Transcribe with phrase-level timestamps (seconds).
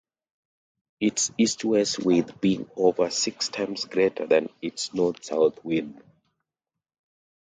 [0.99, 6.01] Its east-west width being over six times greater than its north-south width.